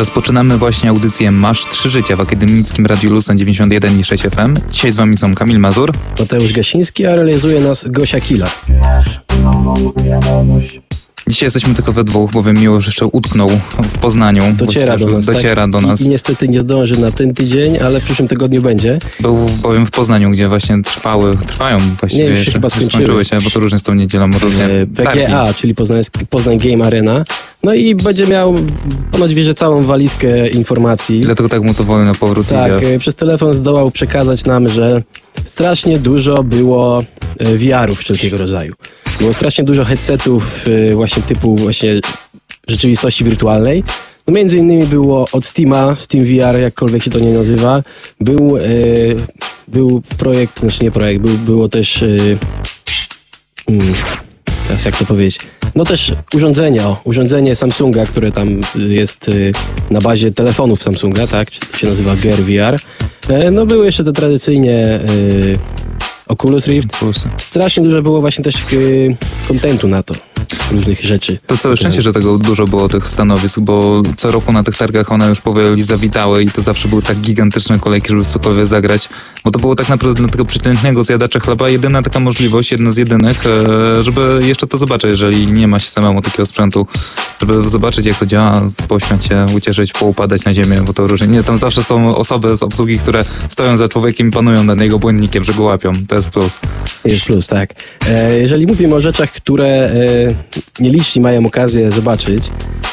[0.00, 4.56] Rozpoczynamy właśnie audycję Masz Trzy Życia w Akademickim Radiu Luz na 91 i 6 FM.
[4.70, 5.92] Dzisiaj z wami są Kamil Mazur.
[6.18, 8.50] Mateusz Gasiński, a realizuje nas Gosia Kila.
[11.28, 13.48] Dzisiaj jesteśmy tylko we dwóch, bowiem Miłosz jeszcze utknął
[13.82, 14.42] w Poznaniu.
[14.56, 15.24] Dociera do nas.
[15.26, 15.70] Dociera tak.
[15.70, 16.00] do nas.
[16.00, 18.98] I, I, niestety nie zdąży na ten tydzień, ale w przyszłym tygodniu będzie.
[19.20, 22.24] Był bowiem w Poznaniu, gdzie właśnie trwały, trwają właściwie.
[22.24, 22.90] Nie, już się chyba skończyły.
[22.90, 24.30] skończyły się, bo to różnie z tą niedzielą.
[24.42, 27.24] Różnie e, PGA, czyli Poznański, Poznań Game Arena.
[27.62, 28.54] No i będzie miał
[29.12, 31.20] ponoć wierzę całą walizkę informacji.
[31.20, 32.94] Dlatego tak mu to wolno powrót Tak, idzie.
[32.94, 35.02] e, przez telefon zdołał przekazać nam, że
[35.44, 37.04] strasznie dużo było
[37.38, 38.74] e, VR-ów wszelkiego rodzaju.
[39.20, 42.00] Było strasznie dużo headsetów e, właśnie typu właśnie
[42.68, 43.84] rzeczywistości wirtualnej.
[44.26, 47.82] No między innymi było od Steama, Steam VR, jakkolwiek się to nie nazywa.
[48.20, 48.60] Był, e,
[49.68, 52.02] był projekt, znaczy nie projekt, był, było też...
[52.02, 52.06] E,
[53.68, 53.94] mm,
[54.68, 55.38] teraz jak to powiedzieć?
[55.74, 59.52] No też urządzenie, o, urządzenie Samsunga, które tam jest y,
[59.90, 61.50] na bazie telefonów Samsunga, tak?
[61.50, 62.80] To się nazywa Gear VR.
[63.28, 65.58] E, no były jeszcze te tradycyjnie y,
[66.30, 66.98] Oculus Rift.
[66.98, 67.28] Plusy.
[67.38, 69.16] Strasznie dużo było właśnie też y,
[69.48, 70.14] kontentu na to,
[70.70, 71.38] różnych rzeczy.
[71.46, 75.12] To całe szczęście, że tego dużo było tych stanowisk, bo co roku na tych targach
[75.12, 79.08] one już powoli zawitały i to zawsze były tak gigantyczne kolejki, żeby cokolwiek zagrać,
[79.44, 82.96] bo to było tak naprawdę dla tego przeciętnego zjadacza chleba jedyna taka możliwość, jedna z
[82.96, 86.86] jedynych, e, żeby jeszcze to zobaczyć, jeżeli nie ma się samemu takiego sprzętu,
[87.40, 91.26] żeby zobaczyć jak to działa, pośmiać się, ucieszyć, poupadać na ziemię, bo to różnie.
[91.26, 94.98] Nie, tam zawsze są osoby z obsługi, które stoją za człowiekiem i panują nad jego
[94.98, 95.92] błędnikiem, że go łapią.
[96.08, 96.58] To jest plus.
[97.04, 97.74] Jest plus, tak.
[98.08, 102.44] E, jeżeli mówimy o rzeczach, które e, nieliczni mają okazję zobaczyć,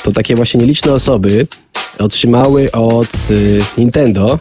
[0.04, 1.48] to takie właśnie nieliczne osoby
[2.00, 3.18] otrzymały od e,
[3.78, 4.40] Nintendo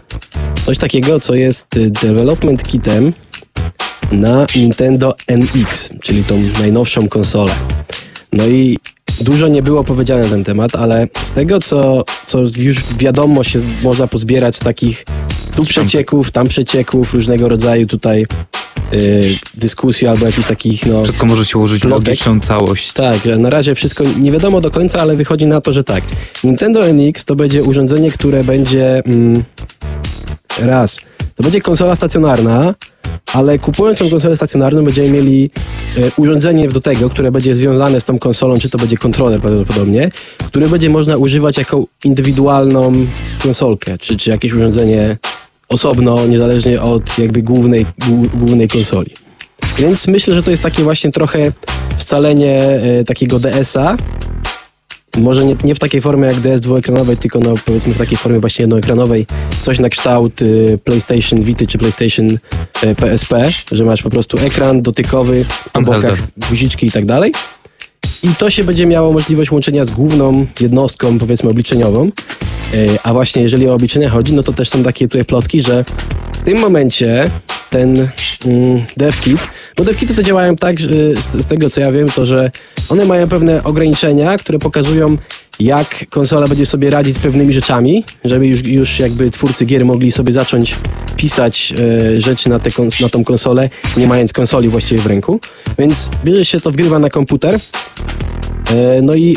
[0.66, 3.12] coś takiego, co jest e, development kitem
[4.12, 7.52] na Nintendo NX, czyli tą najnowszą konsolę.
[8.32, 8.78] No i
[9.20, 13.58] dużo nie było powiedziane na ten temat, ale z tego, co, co już wiadomo się
[13.82, 15.04] można pozbierać z takich
[15.56, 18.26] tu przecieków, tam przecieków, różnego rodzaju tutaj
[18.92, 21.04] y, dyskusji albo jakichś takich, no...
[21.04, 22.92] Wszystko może się ułożyć w logiczną całość.
[22.92, 26.04] Tak, na razie wszystko nie wiadomo do końca, ale wychodzi na to, że tak.
[26.44, 29.42] Nintendo NX to będzie urządzenie, które będzie mm,
[30.58, 31.00] raz.
[31.34, 32.74] To będzie konsola stacjonarna,
[33.32, 35.50] ale kupując tą konsolę stacjonarną będziemy mieli
[35.96, 40.10] e, urządzenie do tego, które będzie związane z tą konsolą, czy to będzie kontroler prawdopodobnie,
[40.46, 43.06] który będzie można używać jako indywidualną
[43.42, 45.16] konsolkę, czy, czy jakieś urządzenie
[45.68, 49.10] osobno, niezależnie od jakby głównej, głó- głównej konsoli.
[49.78, 51.52] Więc myślę, że to jest takie właśnie trochę
[51.96, 53.96] scalenie e, takiego DS-a.
[55.16, 58.40] Może nie, nie w takiej formie jak DS dwuekranowej, tylko no, powiedzmy w takiej formie
[58.40, 59.26] właśnie jednoekranowej.
[59.62, 62.38] Coś na kształt y, PlayStation Vita czy PlayStation
[62.96, 66.18] PSP, że masz po prostu ekran dotykowy, po bokach
[66.48, 67.32] guziczki i tak dalej.
[68.22, 72.10] I to się będzie miało możliwość łączenia z główną jednostką, powiedzmy, obliczeniową.
[72.74, 75.84] E, A właśnie jeżeli o obliczenia chodzi, no to też są takie tutaj plotki, że
[76.32, 77.30] w tym momencie
[77.70, 78.08] ten
[78.46, 79.40] mm, DevKit,
[79.76, 82.50] bo DevKity to działają tak, że z, z tego co ja wiem, to że
[82.88, 85.16] one mają pewne ograniczenia, które pokazują
[85.60, 90.12] jak konsola będzie sobie radzić z pewnymi rzeczami, żeby już, już jakby twórcy gier mogli
[90.12, 90.76] sobie zacząć
[91.16, 91.74] pisać
[92.16, 95.40] e, rzeczy na, kons- na tą konsolę, nie mając konsoli właściwie w ręku.
[95.78, 97.58] Więc bierze się to, wgrywa na komputer,
[98.70, 99.36] E, No i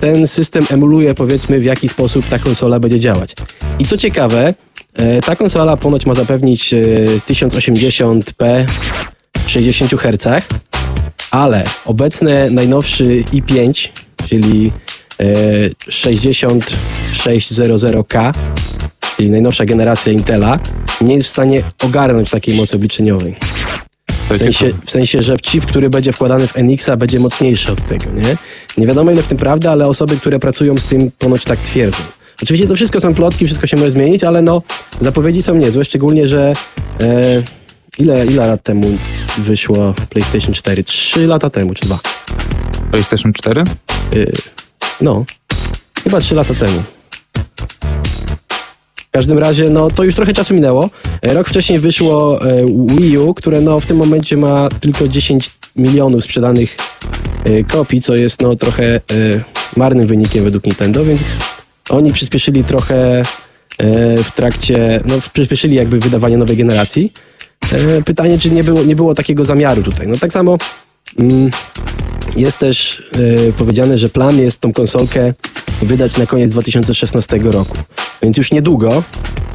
[0.00, 3.34] ten system emuluje, powiedzmy, w jaki sposób ta konsola będzie działać.
[3.78, 4.54] I co ciekawe,
[4.94, 6.76] e, ta konsola ponoć ma zapewnić e,
[7.28, 8.64] 1080p
[9.46, 10.44] w 60 Hz,
[11.30, 13.88] ale obecny najnowszy i5,
[14.28, 14.72] czyli
[15.20, 15.24] e,
[15.90, 18.32] 6600K,
[19.16, 20.58] czyli najnowsza generacja Intela,
[21.00, 23.36] nie jest w stanie ogarnąć takiej mocy obliczeniowej.
[24.30, 28.04] W sensie, w sensie, że chip, który będzie wkładany w NX-a będzie mocniejszy od tego,
[28.04, 28.36] nie?
[28.78, 31.98] Nie wiadomo ile w tym prawda, ale osoby, które pracują z tym ponoć tak twierdzą.
[32.42, 34.62] Oczywiście to wszystko są plotki, wszystko się może zmienić, ale no
[35.00, 36.52] zapowiedzi są niezłe, szczególnie, że
[37.00, 37.42] e,
[37.98, 38.98] ile, ile lat temu
[39.38, 40.84] wyszło PlayStation 4?
[40.84, 41.98] Trzy lata temu, czy dwa?
[42.90, 43.64] PlayStation 4?
[45.00, 45.24] No,
[46.04, 46.82] chyba trzy lata temu.
[49.16, 50.90] W każdym razie, no to już trochę czasu minęło.
[51.22, 55.50] E, Rok wcześniej wyszło e, Wii U, które no w tym momencie ma tylko 10
[55.76, 56.76] milionów sprzedanych
[57.44, 59.00] e, kopii, co jest no trochę
[59.76, 61.24] marnym wynikiem według Nintendo, więc
[61.90, 63.22] oni przyspieszyli trochę
[64.24, 67.12] w trakcie, no przyspieszyli jakby wydawanie nowej generacji.
[68.04, 70.08] Pytanie, czy nie było, nie było takiego zamiaru tutaj.
[70.08, 70.58] No tak samo
[71.18, 71.50] mm,
[72.36, 73.02] jest też
[73.58, 75.34] powiedziane, że plan jest tą konsolkę
[75.82, 77.76] wydać na koniec 2016 roku.
[78.22, 79.02] Więc już niedługo,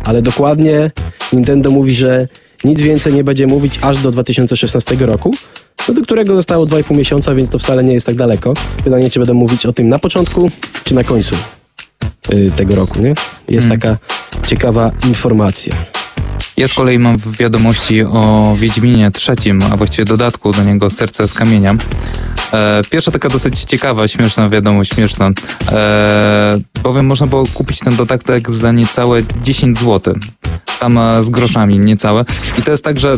[0.04, 0.92] ale dokładnie
[1.34, 2.28] Nintendo mówi, że
[2.64, 5.34] nic więcej nie będzie mówić aż do 2016 roku,
[5.88, 8.54] no do którego zostało 2,5 miesiąca, więc to wcale nie jest tak daleko.
[8.84, 10.52] Pytanie, czy będą mówić o tym na początku,
[10.84, 11.36] czy na końcu
[12.34, 13.14] y, tego roku, nie?
[13.50, 13.80] Jest Mm.
[13.80, 13.98] taka
[14.48, 15.76] ciekawa informacja.
[16.58, 21.28] Ja z kolei mam w wiadomości o Wiedźminie trzecim, a właściwie dodatku do niego Serce
[21.28, 21.76] z kamienia.
[22.54, 25.32] E, pierwsza taka dosyć ciekawa, śmieszna wiadomość, śmieszna.
[25.72, 30.14] E, bowiem można było kupić ten dodatek za niecałe 10 zł.
[30.80, 32.26] Tam e, z groszami niecałe.
[32.60, 33.16] I to jest tak, że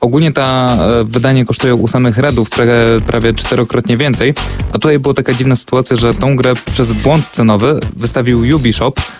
[0.00, 2.64] ogólnie ta wydanie kosztują u samych Redów pra,
[3.06, 4.34] prawie czterokrotnie więcej,
[4.70, 9.12] a tutaj była taka dziwna sytuacja, że tą grę przez błąd cenowy wystawił Ubisoft,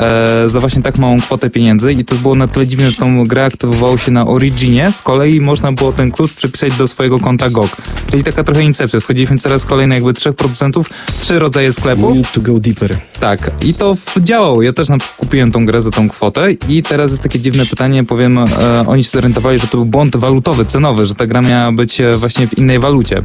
[0.00, 3.24] e, za właśnie tak małą kwotę pieniędzy i to było na tyle dziwne, że tą
[3.24, 7.50] grę aktywowało się na Originie, z kolei można było ten klucz przypisać do swojego konta
[7.50, 7.76] GOG.
[8.10, 9.00] Czyli taka trochę incepcja.
[9.00, 12.08] Wchodziliśmy coraz kolejne jakby trzech producentów, trzy rodzaje sklepu.
[12.08, 12.96] We need to go deeper.
[13.20, 14.62] Tak, i to działało.
[14.62, 18.04] Ja też na kupiłem tą grę za tą kwotę i teraz jest takie dziwne pytanie,
[18.04, 18.46] powiem, e,
[18.86, 22.16] oni się zorientowali, że to był błąd walutowy, cenowy, że ta gra miała być e,
[22.16, 23.22] właśnie w innej walucie.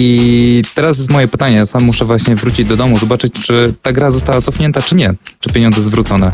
[0.00, 4.10] I teraz jest moje pytanie, sam muszę właśnie wrócić do domu, zobaczyć, czy ta gra
[4.10, 6.32] została cofnięta, czy nie, czy pieniądze zwrócone.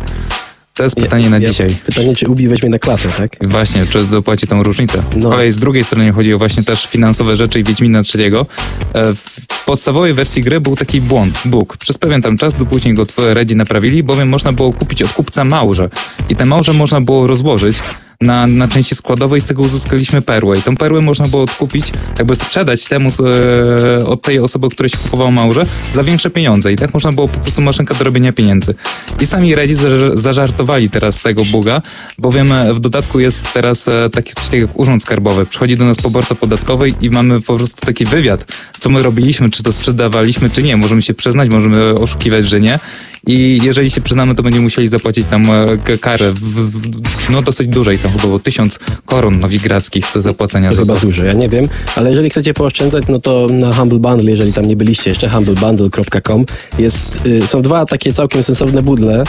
[0.75, 1.77] To jest pytanie na Ja- dzisiaj.
[1.87, 3.31] Pytanie, czy Ubi weźmie na klatę, tak?
[3.43, 5.03] Właśnie, czy dopłaci tą różnicę.
[5.19, 5.31] Z No.
[5.31, 8.47] kolei z drugiej strony chodzi o właśnie też finansowe rzeczy i Wiedźmina trzeciego.
[8.95, 11.77] E, W podstawowej wersji gry był taki błąd, bóg.
[11.77, 15.13] Przez pewien tam czas, do później go twoje Redzi naprawili, bowiem można było kupić od
[15.13, 15.89] kupca małże.
[16.29, 17.77] I te małże można było rozłożyć
[18.21, 20.59] na, na części składowej z tego uzyskaliśmy perłę.
[20.59, 24.91] I tą perłę można było odkupić, jakby sprzedać temu z, e, od tej osoby, której
[24.91, 26.73] się kupowało małże, za większe pieniądze.
[26.73, 28.75] I tak można było po prostu maszynka do robienia pieniędzy.
[29.21, 31.83] I sami Redzi zaż- zażartowali teraz tego buga,
[32.19, 35.47] bowiem e, w dodatku jest teraz e, taki coś takiego jak urząd skarbowy.
[35.47, 38.45] Przychodzi do nas poborca podatkowy i mamy po prostu taki wywiad,
[38.79, 40.77] co my robiliśmy, czy to sprzedawaliśmy, czy nie.
[40.77, 42.79] Możemy się przyznać, możemy oszukiwać, że nie.
[43.27, 47.69] I jeżeli się przyznamy, to będziemy musieli zapłacić tam e, karę, w, w, no dosyć
[47.69, 51.01] dużej, tam chyba było tysiąc koron nowigradzkich do zapłacenia To za chyba to.
[51.01, 54.65] dużo, ja nie wiem, ale jeżeli chcecie pooszczędzać, no to na Humble Bundle, jeżeli tam
[54.65, 56.45] nie byliście jeszcze, humblebundle.com,
[56.79, 59.25] jest, y, są dwa takie całkiem sensowne budle.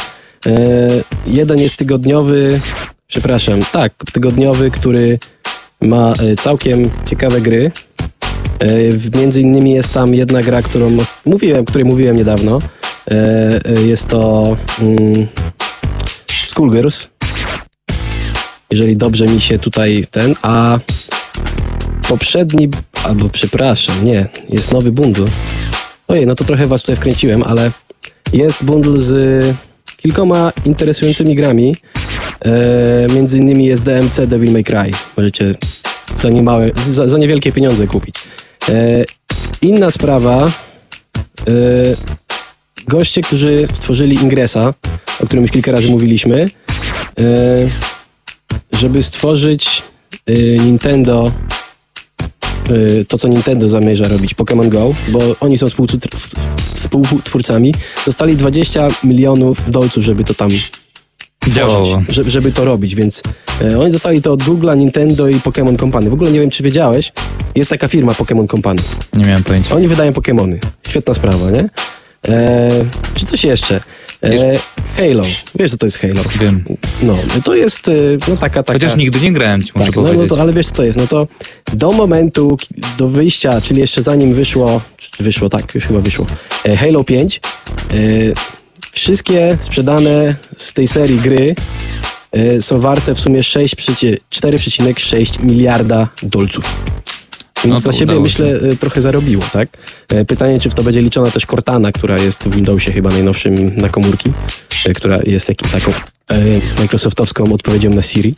[0.46, 0.52] E,
[1.28, 2.60] jeden jest tygodniowy,
[3.08, 5.20] przepraszam, tak, tygodniowy, który
[5.82, 7.72] ma e, całkiem ciekawe gry.
[8.92, 12.60] W- między innymi jest tam jedna gra, którą mówiłem, której mówiłem niedawno.
[13.12, 13.12] E,
[13.78, 15.28] e, jest to mm,
[16.48, 17.08] Schoolgirls.
[18.72, 20.80] Jeżeli dobrze mi się tutaj ten, a
[22.08, 22.70] poprzedni,
[23.04, 25.28] albo przepraszam, nie, jest nowy bundle.
[26.08, 27.72] Ojej, no to trochę was tutaj wkręciłem, ale
[28.34, 29.56] jest bundle z
[29.98, 31.76] kilkoma interesującymi grami.
[32.46, 34.92] E, między innymi jest DMC Devil May Cry.
[35.18, 35.56] Możecie
[36.22, 38.16] za, niemałe, za, za niewielkie pieniądze kupić.
[38.70, 39.04] E,
[39.62, 40.52] inna sprawa.
[41.48, 41.52] E,
[42.88, 44.74] goście, którzy stworzyli Ingresa,
[45.20, 46.46] o którym już kilka razy mówiliśmy,
[48.80, 49.84] żeby stworzyć
[50.26, 51.32] e, Nintendo
[52.72, 56.16] y, to, co Nintendo zamierza robić, Pokémon Go, bo oni są współtwór-
[56.76, 57.74] współtwórcami,
[58.06, 60.50] dostali 20 milionów dolców, żeby to tam
[61.48, 62.02] Działało.
[62.10, 63.22] żeby, żeby to robić, więc
[63.62, 66.10] e, oni dostali to od Google'a, Nintendo i Pokémon Company.
[66.10, 67.12] W ogóle nie wiem, czy wiedziałeś,
[67.56, 68.82] jest taka firma Pokémon Company.
[69.14, 69.76] Nie miałem pojęcia.
[69.76, 70.58] Oni wydają Pokémony.
[70.88, 71.70] Świetna sprawa, nie?
[72.28, 72.86] E,
[73.16, 73.82] czy coś jeszcze?
[74.24, 74.60] E,
[74.98, 75.24] Halo.
[75.60, 76.22] Wiesz, co to jest Halo?
[76.40, 76.64] Wiem.
[77.02, 77.92] No, to jest e,
[78.28, 78.74] no, taka, taka...
[78.74, 81.08] Chociaż nigdy nie grałem, ci Tak, no, no to, ale wiesz co to jest, no
[81.08, 81.28] to
[81.74, 82.58] do momentu,
[82.98, 86.26] do wyjścia, czyli jeszcze zanim wyszło, czy wyszło, tak, już chyba wyszło,
[86.66, 87.94] e, Halo 5, e,
[88.92, 91.56] wszystkie sprzedane z tej serii gry
[92.32, 96.66] e, są warte w sumie 6 przycie- 4,6 miliarda dolców.
[97.66, 99.70] Więc No na siebie myślę e, trochę zarobiło, tak?
[100.10, 103.76] E, Pytanie, czy w to będzie liczona też Cortana, która jest w Windowsie chyba najnowszym
[103.78, 104.32] na komórki,
[104.86, 105.92] e, która jest takim taką
[106.32, 106.36] e,
[106.80, 108.36] microsoftowską odpowiedzią na Siri.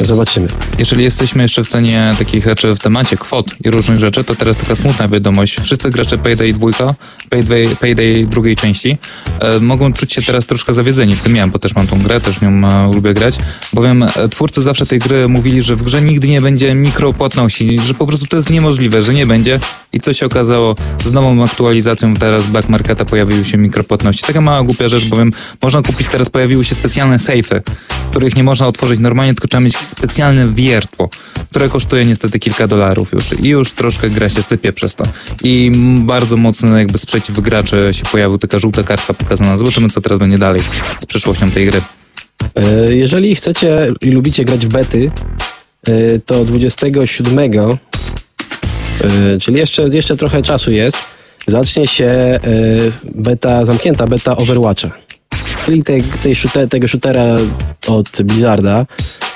[0.00, 0.48] Zobaczymy.
[0.78, 4.56] Jeżeli jesteśmy jeszcze w cenie takich rzeczy w temacie kwot i różnych rzeczy, to teraz
[4.56, 5.60] taka smutna wiadomość.
[5.60, 6.94] Wszyscy gracze Payday 2,
[7.30, 8.98] Payday, Payday drugiej części
[9.40, 11.16] e, mogą czuć się teraz troszkę zawiedzeni.
[11.16, 13.38] W tym ja, bo też mam tą grę, też nią e, lubię grać,
[13.72, 17.94] bowiem e, twórcy zawsze tej gry mówili, że w grze nigdy nie będzie mikropłatności, że
[17.94, 19.60] po prostu to jest niemożliwe, że nie będzie.
[19.92, 20.74] I co się okazało?
[21.04, 24.22] Z nową aktualizacją teraz Black Marketa pojawiły się mikropłatności.
[24.26, 27.62] Taka mała głupia rzecz, bowiem można kupić, teraz pojawiły się specjalne sejfy,
[28.10, 31.08] których nie można otworzyć normalnie, tylko trzeba mieć specjalne wiertło,
[31.50, 33.24] które kosztuje niestety kilka dolarów już.
[33.42, 35.04] I już troszkę gra się sypie przez to.
[35.42, 39.56] I bardzo mocny jakby sprzeciw graczy się pojawił, taka żółta kartka pokazana.
[39.56, 40.60] Zobaczymy, co teraz będzie dalej
[40.98, 41.82] z przyszłością tej gry.
[42.54, 45.10] E, Jeżeli chcecie i lubicie grać w bety,
[45.86, 47.78] e, to 27,
[49.00, 50.96] e, czyli jeszcze, jeszcze trochę czasu jest,
[51.46, 52.40] zacznie się e,
[53.04, 54.90] beta, zamknięta beta Overwatcha.
[55.66, 57.24] czyli tej, tej shooter, tego shootera
[57.86, 58.86] od Blizzarda.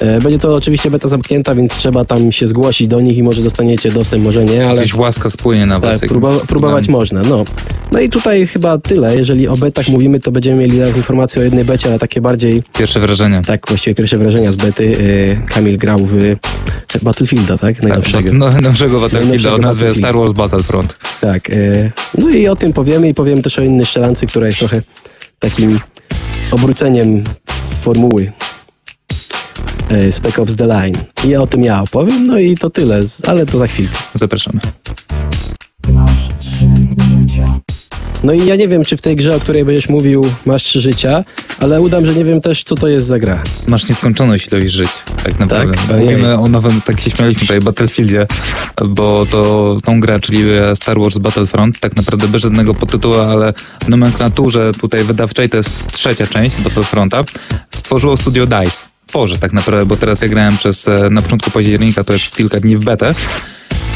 [0.03, 3.43] E, Będzie to oczywiście beta zamknięta, więc trzeba tam się zgłosić do nich i może
[3.43, 6.01] dostaniecie dostęp, może nie, ale Jakaś łaska spłynie na was.
[6.01, 7.23] tak, próba, próbować można.
[7.23, 7.45] No.
[7.93, 9.17] no i tutaj chyba tyle.
[9.17, 12.63] Jeżeli o betach mówimy, to będziemy mieli teraz informacje o jednej becie, ale takie bardziej,
[12.79, 13.41] Pierwsze wrażenie.
[13.47, 14.97] tak właściwie pierwsze wrażenia z bety.
[15.43, 16.37] E, Kamil grał w
[17.03, 17.83] Battlefielda, tak?
[17.83, 18.31] Najnowszego.
[18.31, 19.95] Tak, no, nowszego Battlefielda Najnowszego o nazwie.
[19.95, 20.97] Star Wars Battlefront.
[21.21, 21.51] Tak.
[21.51, 24.83] E, no i o tym powiemy i powiemy też o innej strzelance, która jest trochę
[25.39, 25.81] takim
[26.51, 27.25] obróceniem
[27.81, 28.33] formuły
[29.93, 30.99] e, Spec Ops The Line.
[31.25, 33.97] I o tym ja opowiem, no i to tyle, z- ale to za chwilkę.
[34.15, 34.61] Zapraszamy.
[38.25, 40.81] No i ja nie wiem, czy w tej grze, o której będziesz mówił, masz trzy
[40.81, 41.25] życia,
[41.61, 43.43] ale udam, że nie wiem też, co to jest za gra.
[43.69, 44.89] Masz nieskończoność ilość żyć,
[45.25, 45.75] tak naprawdę.
[45.89, 45.97] Tak?
[46.01, 48.27] Mówimy o nowym, tak się śmialiśmy tutaj, Battlefieldzie,
[48.89, 50.45] bo to tą grę, czyli
[50.75, 53.53] Star Wars Battlefront, tak naprawdę bez żadnego podtytułu, ale
[53.85, 57.25] w nomenklaturze tutaj wydawczej, to jest trzecia część Battlefronta,
[57.71, 58.92] stworzyło studio DICE.
[59.13, 62.61] Tworzy tak naprawdę, bo teraz ja grałem przez, e, na początku października, to jest kilka
[62.61, 63.15] dni w betę,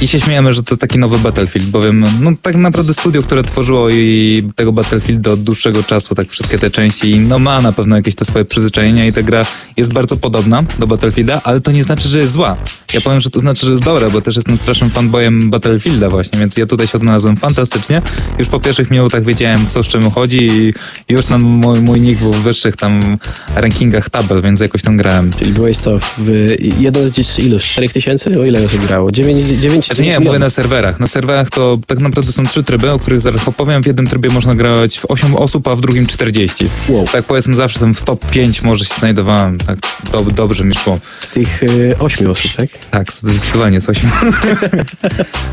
[0.00, 3.91] I się śmiejemy, że to taki nowy Battlefield, bowiem no tak naprawdę studio, które tworzyło
[3.91, 8.15] i tego Battlefielda od dłuższego czasu, tak wszystkie te części, no ma na pewno jakieś
[8.15, 9.43] te swoje przyzwyczajenia i ta gra
[9.76, 12.57] jest bardzo podobna do Battlefielda, ale to nie znaczy, że jest zła.
[12.95, 16.38] Ja powiem, że to znaczy, że jest dobra, bo też jestem strasznym fanboyem Battlefielda właśnie,
[16.38, 18.03] więc ja tutaj się odnalazłem fantastycznie.
[18.38, 20.73] Już po pierwszych minutach wiedziałem, co z czym chodzi i
[21.09, 23.17] już tam mój, mój nick był w wyższych tam
[23.55, 25.31] rankingach tabel, więc jakoś tam grałem.
[25.38, 27.65] Czyli byłeś co, w jeden z dziś iluś?
[27.65, 28.41] 4 tysięcy?
[28.41, 29.11] O ile osób grało?
[29.11, 31.00] 9, 9 Znaczy nie, mówię na serwerach.
[31.00, 33.83] Na serwerach to tak naprawdę są trzy tryby, o których zaraz opowiem.
[33.83, 36.69] W jednym trybie można grać w 8 osób, a w drugim 40.
[36.88, 37.05] Wow.
[37.12, 39.59] Tak powiedzmy zawsze tam w top 5 może się znajdowałem.
[39.59, 39.78] Tak
[40.12, 40.99] do, dobrze mi szło.
[41.21, 42.69] Z tych y, 8 osób, tak?
[42.90, 44.11] Tak, zdecydowanie z 8.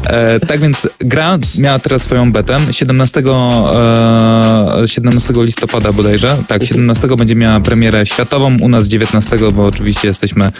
[0.03, 2.59] e, tak więc gra miała teraz swoją betę.
[2.71, 6.37] 17, e, 17 listopada bodajże.
[6.47, 10.51] Tak, 17 będzie miała premierę światową, u nas 19, bo oczywiście jesteśmy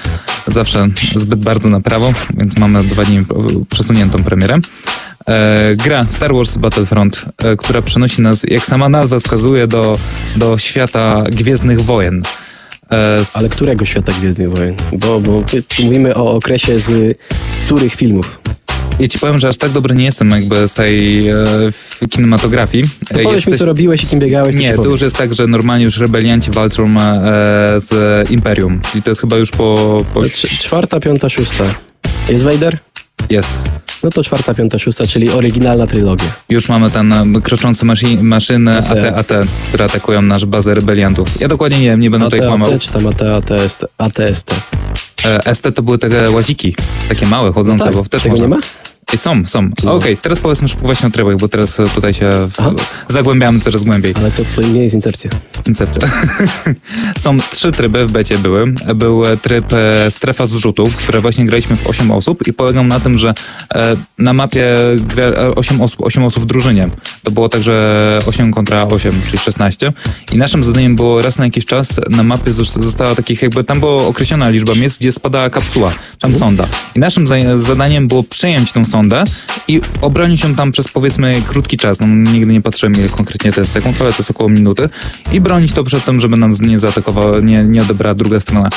[0.48, 3.26] zawsze zbyt bardzo na prawo, więc mamy dwa dni
[3.70, 4.60] przesuniętą premierę.
[5.28, 10.00] E, gra Star Wars Battlefront, e, która przenosi nas, jak sama nazwa wskazuje, do,
[10.36, 12.24] do świata Gwiezdnych Wojen.
[12.90, 14.76] E, z Ale którego świata Gwiezdnych Wojen?
[14.92, 15.44] Bo, bo
[15.84, 17.18] mówimy o okresie z
[17.66, 18.40] których filmów?
[19.00, 21.36] Ja ci powiem, że aż tak dobry nie jestem jakby z tej e,
[21.72, 22.84] w kinematografii.
[23.14, 25.86] To powiedz mi, co robiłeś i kim biegałeś, Nie, to już jest tak, że normalnie
[25.86, 28.82] już rebelianci walczą e, z Imperium.
[28.92, 30.06] Czyli to jest chyba już po...
[30.14, 30.20] po...
[30.20, 31.64] Cz- Czwarta, piąta, szósta.
[32.30, 32.78] Jest Vader?
[33.30, 33.52] Jest.
[34.04, 36.28] No to czwarta, piąta, szósta, czyli oryginalna trylogia.
[36.50, 39.32] Już mamy tam e, kroczące maszy- maszyny AT, AT,
[39.68, 41.42] które atakują nasz bazę rebeliantów.
[41.42, 42.74] Ja dokładnie nie wiem, nie będę tutaj kłamał.
[42.74, 44.56] AT, czy tam AT, ATST, ATST.
[45.26, 46.76] E, ST to były te łaziki,
[47.10, 48.56] takie małe, chodzące, tak, bo też tego można...
[48.56, 49.18] nie ma?
[49.18, 49.70] Są, są.
[49.84, 49.94] No.
[49.94, 52.76] Okej, teraz powiedzmy szybko właśnie o trybach, bo teraz e, tutaj się w...
[53.14, 54.14] Zagłębiamy coraz głębiej.
[54.18, 55.32] Ale to, to nie jest insercja.
[55.68, 56.08] Incepcja.
[57.24, 58.74] Są trzy tryby w becie były.
[58.96, 63.00] Był e, tryb e, strefa zrzutu, które właśnie graliśmy w 8 osób i polegał na
[63.00, 63.34] tym, że
[63.76, 66.90] e, na mapie gra e, 8 osób, 8 osób w drużynie.
[67.24, 69.94] To było także 8 kontra 8, czyli 16.
[70.32, 73.80] I naszym zadaniem było raz na jakiś czas na mapie zos- została takich jakby, tam
[73.80, 76.68] była określona liczba miejsc, gdzie spadała kapsuła, tam sonda.
[76.96, 79.24] I naszym za- zadaniem było przejąć tą sondę
[79.68, 82.00] i obronić ją tam przez powiedzmy krótki czas.
[82.00, 84.90] No, nigdy nie patrzyłem ile konkretnie to jest sekund, ale to jest około minuty.
[85.32, 88.70] I bronić to przed tym, żeby nam nie zaatakowała, nie, nie odebrała druga strona.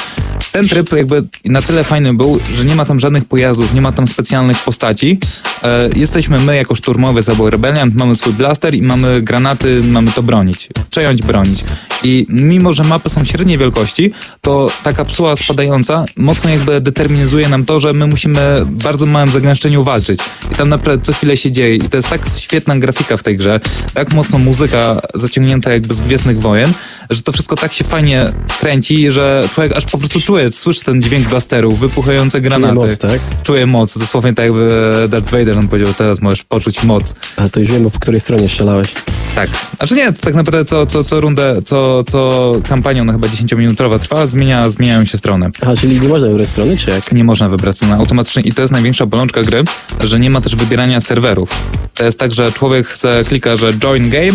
[0.52, 3.92] Ten tryb jakby na tyle fajny był, że nie ma tam żadnych pojazdów, nie ma
[3.92, 5.18] tam specjalnych postaci.
[5.62, 10.23] E, jesteśmy my jako szturmowiec albo rebeliant, mamy swój blaster i mamy granaty, mamy to
[10.23, 10.68] bronić.
[10.90, 11.64] Przejąć, bronić.
[12.02, 17.64] I mimo, że mapy są średniej wielkości, to ta kapsuła spadająca mocno jakby determinizuje nam
[17.64, 20.21] to, że my musimy w bardzo małym zagęszczeniu walczyć.
[20.52, 21.75] I tam naprawdę co chwilę się dzieje.
[21.76, 23.61] I to jest tak świetna grafika w tej grze,
[23.95, 26.65] tak mocno muzyka zaciągnięta jakby z Gwiezdnych Wojen,
[27.11, 28.25] że to wszystko tak się fajnie
[28.61, 32.75] kręci, że człowiek aż po prostu czuje, słyszy ten dźwięk blasterów, wypuchające granaty.
[32.75, 33.20] moc, tak?
[33.42, 33.99] Czuje moc.
[33.99, 34.68] Dosłownie tak jakby
[35.08, 37.14] Darth Vader on powiedział, teraz możesz poczuć moc.
[37.37, 38.94] A to już wiem, po której stronie strzelałeś.
[39.35, 39.50] Tak.
[39.76, 43.99] Znaczy nie, to tak naprawdę co, co, co rundę, co, co kampanią, no chyba 10-minutowa
[43.99, 45.50] trwa, zmienia, zmieniają się strony.
[45.62, 47.12] Aha, czyli nie można wybrać strony, czy jak?
[47.12, 49.64] Nie można wybrać strony automatycznie i to jest największa bolączka gry,
[50.00, 51.50] że nie ma też wybierania serwerów.
[51.94, 54.32] To jest tak, że człowiek chce, klika, że join game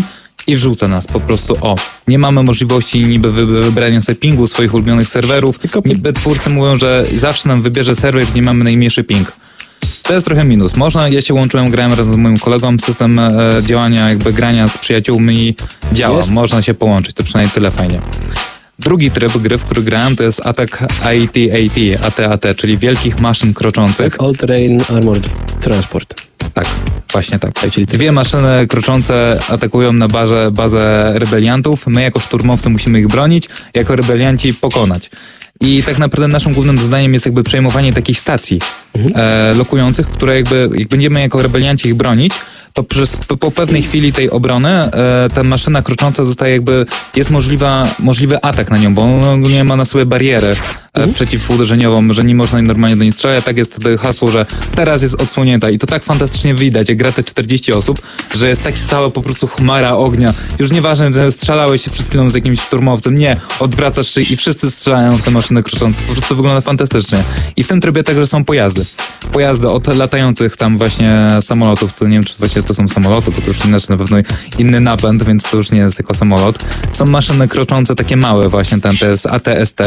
[0.48, 1.76] i wrzuca nas po prostu o.
[2.08, 5.60] Nie mamy możliwości niby wy- wybrania sobie pingu swoich ulubionych serwerów.
[5.86, 9.32] Niby twórcy mówią, że zawsze nam wybierze serwer, gdzie mamy najmniejszy ping.
[10.04, 10.76] To jest trochę minus.
[10.76, 13.32] Można, ja się łączyłem, grałem razem z moim kolegą, system e,
[13.68, 15.56] działania jakby grania z przyjaciółmi
[15.94, 16.18] działa.
[16.18, 16.32] Jest.
[16.32, 18.00] Można się połączyć, to przynajmniej tyle fajnie.
[18.80, 24.22] Drugi tryb gry, w który grałem, to jest atak AT-AT, AT-AT, czyli wielkich maszyn kroczących.
[24.22, 25.30] All Terrain Armored
[25.60, 26.28] Transport.
[26.54, 26.66] Tak.
[27.12, 27.52] Właśnie tak.
[27.72, 31.88] Czyli Dwie maszyny kroczące atakują na barze, bazę rebeliantów.
[31.88, 35.10] My jako szturmowcy musimy ich bronić, jako rebelianci pokonać.
[35.62, 38.60] I tak naprawdę naszym głównym zadaniem jest jakby przejmowanie takich stacji
[39.16, 42.34] e, lokujących, które jakby, jak będziemy jako rebelianci ich bronić,
[42.74, 47.30] to przez, po, po pewnej chwili tej obrony e, ta maszyna krocząca zostaje jakby, jest
[47.30, 50.56] możliwa, możliwy atak na nią, bo ona nie ma na sobie barierę
[50.94, 55.02] e, przeciwuderzeniową, że nie można normalnie do niej strzelać, tak jest wtedy hasło, że teraz
[55.02, 55.70] jest odsłonięta.
[55.70, 58.02] I to tak fantastycznie widać, jak gra te 40 osób,
[58.36, 60.34] że jest taki cała po prostu chmara ognia.
[60.60, 64.72] Już nieważne, że strzelałeś się przed chwilą z jakimś szturmowcem, nie, odwracasz się i wszyscy
[64.72, 67.24] strzelają w te maszyny kroczące, po prostu wygląda fantastycznie.
[67.56, 68.86] I w tym trybie także są pojazdy.
[69.32, 73.42] Pojazdy od latających tam właśnie samolotów, to nie wiem, czy właśnie to są samoloty, bo
[73.42, 74.18] to już inaczej na pewno
[74.60, 76.66] inny napęd, więc to już nie jest tylko samolot.
[76.92, 79.78] Są maszyny kroczące, takie małe właśnie, tam to jest ATST,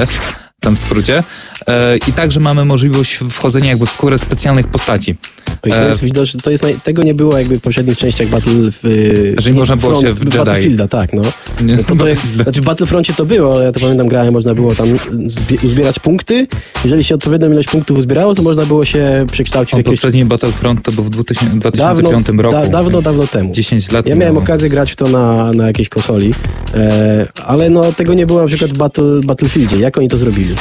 [0.61, 1.23] tam w skrócie.
[1.67, 5.17] E, I także mamy możliwość wchodzenia jakby w skórę specjalnych postaci.
[5.61, 6.75] To E, jest widoczne, to jest naj...
[6.85, 8.81] tego nie było jakby w poprzednich częściach Battle w,
[9.39, 10.39] Że nie można było się w Jedi.
[10.39, 11.23] Battlefielda, tak, no.
[11.65, 14.55] Nie, no to, to jest, znaczy w Battlefroncie to było, ja to pamiętam grałem, można
[14.55, 14.89] było tam
[15.27, 16.47] zbie- uzbierać punkty.
[16.85, 20.25] Jeżeli się odpowiednią ilość punktów uzbierało, to można było się przekształcić w O, jakieś poprzedni
[20.25, 21.71] Battlefront to był w 2000, dawno,
[22.03, 22.55] 2005 roku.
[22.57, 23.53] da, dawno, dawno temu.
[23.55, 26.35] 10 lat Ja miałem okazję grać w to na, na jakiejś konsoli,
[26.75, 29.79] e, ale no tego nie było na przykład w Battle, Battlefieldzie.
[29.79, 30.55] Jak oni to zrobili?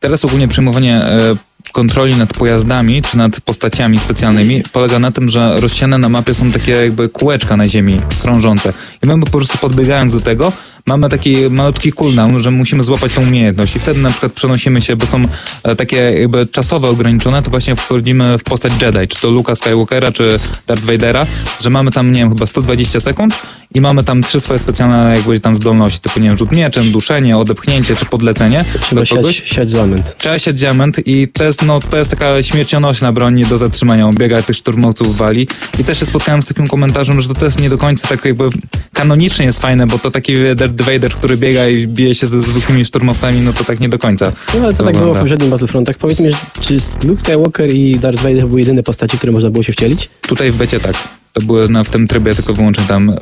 [0.00, 1.36] Teraz ogólnie przejmowanie e,
[1.72, 6.50] kontroli nad pojazdami czy nad postaciami specjalnymi polega na tym, że rozsiane na mapie są
[6.50, 8.72] takie jakby kółeczka na ziemi krążące.
[9.04, 10.52] I my po prostu podbiegając do tego
[10.86, 14.96] mamy taki malutki cooldown, że musimy złapać tą umiejętność i wtedy na przykład przenosimy się,
[14.96, 15.24] bo są
[15.62, 20.12] e, takie jakby czasowe ograniczone, to właśnie wchodzimy w postać Jedi, czy to Luka Skywalkera,
[20.12, 21.26] czy Darth Vadera,
[21.60, 23.34] że mamy tam, nie wiem, chyba 120 sekund
[23.74, 27.36] i mamy tam trzy swoje specjalne jakby tam zdolności, typu, nie wiem, rzut mieczem, duszenie,
[27.38, 30.16] odepchnięcie, czy podlecenie Trzeba siać, siać zamęt.
[30.18, 34.06] Trzeba siać diament i to jest, no, to jest taka śmiercionośna broń do zatrzymania.
[34.06, 35.48] On biega, tych szturmowców wali.
[35.78, 38.48] I też się spotkałem z takim komentarzem, że to jest nie do końca tak jakby
[38.92, 40.34] kanonicznie jest fajne, bo to taki
[40.72, 43.98] Darth Vader, który biega i bije się ze zwykłymi szturmowcami, no to tak nie do
[43.98, 44.32] końca.
[44.54, 45.00] No ale to tak wygląda.
[45.00, 45.96] było w poprzednim Battlefrontach.
[45.96, 49.62] Powiedz mi, czy Luke Skywalker i Darth Vader były jedyne postaci, w które można było
[49.62, 50.10] się wcielić?
[50.20, 50.94] Tutaj w becie tak.
[51.32, 53.16] To były na, w tym trybie tylko wyłącznie tam.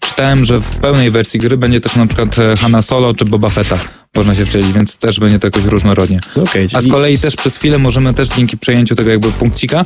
[0.00, 3.48] Czytałem, że w pełnej wersji gry będzie też na przykład e, Hanna Solo czy Boba
[3.48, 3.78] Fetta.
[4.16, 6.20] Można się wcielić, więc też będzie to jakoś różnorodnie.
[6.36, 9.32] No Okej, A z czyli kolei też przez chwilę możemy też dzięki przejęciu tego jakby
[9.32, 9.84] punkcika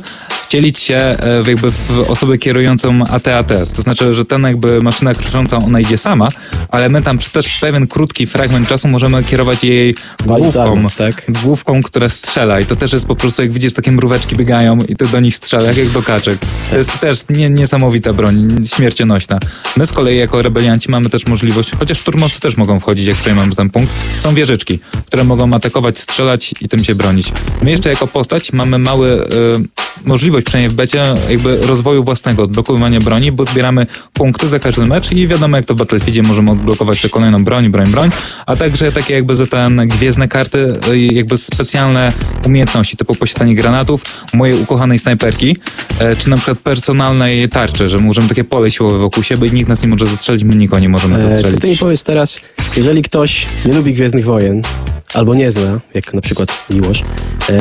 [0.49, 3.47] wcielić się e, w jakby w osobę kierującą AT-AT.
[3.75, 6.27] To znaczy, że ten jakby maszyna krocząca, ona idzie sama,
[6.69, 11.31] ale my tam przez też pewien krótki fragment czasu możemy kierować jej główką, tak?
[11.43, 14.95] główką, która strzela i to też jest po prostu, jak widzisz, takie mróweczki biegają i
[14.95, 16.37] ty do nich strzela, jak do kaczek.
[16.69, 19.39] To jest też nie, niesamowita broń, śmiercionośna.
[19.77, 23.55] My z kolei jako rebelianci mamy też możliwość, chociaż szturmowcy też mogą wchodzić, jak przejmiemy
[23.55, 27.31] ten punkt, są wieżyczki, które mogą atakować, strzelać i tym się bronić.
[27.61, 32.99] My jeszcze jako postać mamy mały y, możliwość, przynajmniej w becie, jakby rozwoju własnego, odblokowywania
[32.99, 36.99] broni, bo zbieramy punkty za każdy mecz i wiadomo, jak to w Battlefieldzie możemy odblokować
[36.99, 38.09] sobie kolejną broń, broń, broń,
[38.45, 42.11] a także takie jakby za ten gwiezdne karty, y, jakby specjalne
[42.45, 45.57] umiejętności, typu posiadanie granatów, mojej ukochanej snajperki,
[45.99, 49.69] e, czy na przykład personalnej tarczy, że możemy takie pole siłowe wokół siebie i nikt
[49.69, 51.61] nas nie może zastrzelić, my nikogo nie możemy E, to zastrzelić.
[51.61, 52.41] ty mi powiedz teraz,
[52.77, 54.61] jeżeli ktoś nie lubi Gwiezdnych Wojen,
[55.13, 57.03] albo nie zna, jak na przykład Miłosz,
[57.49, 57.53] e,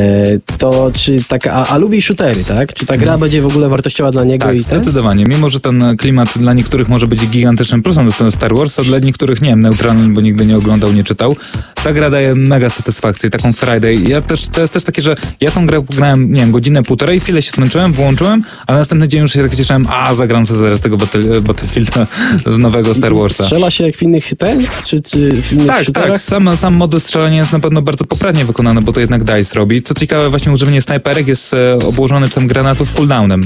[0.58, 2.74] to czy taka, a, a lubi shootery, tak?
[2.74, 4.64] Czy ta gra będzie w ogóle wartościowa dla niego Tak, i ten?
[4.64, 5.24] zdecydowanie.
[5.24, 8.98] Mimo, że ten klimat dla niektórych może być gigantycznym plusem, ten Star Wars, a dla
[8.98, 11.36] niektórych, nie wiem, neutralnym, bo nigdy nie oglądał, nie czytał.
[11.84, 13.94] Ta gra daje mega satysfakcję, taką Friday.
[13.94, 17.20] Ja też, to jest też takie, że ja tą grę grałem, nie wiem, godzinę, półtorej,
[17.20, 20.80] chwilę się zmęczyłem, włączyłem, a następny dzień już się tak cieszyłem, a zagram sobie zaraz
[20.80, 22.06] tego Battle, Battlefielda
[22.58, 23.44] nowego Star Warsa.
[23.44, 24.66] Strzela się jak w innych ten?
[24.84, 26.08] Czy, czy w innych Tak, shooterach?
[26.10, 26.20] tak.
[26.20, 29.82] Sam, sam model strzelania jest na pewno bardzo poprawnie wykonany, bo to jednak DICE robi.
[29.82, 33.42] Co ciekawe, właśnie używanie snajperek jest e, obłożone czasem granatów cooldownem.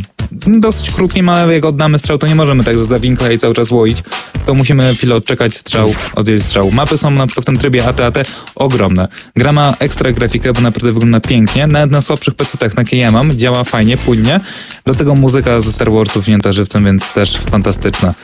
[0.47, 3.71] Dosyć krótkim, ale jak oddamy strzał, to nie możemy tak z winkla i cały czas
[3.71, 4.03] łoić.
[4.47, 6.71] To musimy chwilę odczekać strzał, odjeść strzał.
[6.71, 8.15] Mapy są na przykład w tym trybie AT-AT
[8.55, 9.09] ogromne.
[9.37, 11.67] Gra ma ekstra grafikę, bo naprawdę wygląda pięknie.
[11.67, 14.41] Nawet na słabszych PC-tach, takie ja mam, działa fajnie, płynnie.
[14.87, 18.15] Do tego muzyka ze Star Warsów wzięta żywcem, więc też fantastyczna.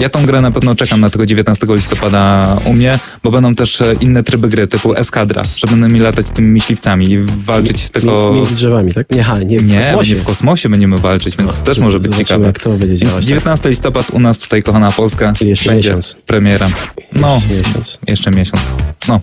[0.00, 3.80] Ja tą grę na pewno czekam na tego 19 listopada u mnie, bo będą też
[3.80, 8.30] e, inne tryby gry, typu eskadra, że będą mi latać tymi myśliwcami i walczyć tylko...
[8.32, 9.10] Mi- Między drzewami, tak?
[9.10, 10.14] Nie, ha, nie w Nie, kosmosie.
[10.14, 12.46] nie, w kosmosie będziemy walczyć, więc No, też może być ciekawe.
[12.46, 13.24] jak to będzie działać, Więc tak.
[13.24, 16.16] 19 listopad u nas tutaj, kochana Polska, Czyli jeszcze miesiąc.
[16.26, 16.70] premiera.
[17.12, 17.98] No, Jeszcze miesiąc.
[18.08, 18.70] jeszcze miesiąc.
[19.08, 19.20] No,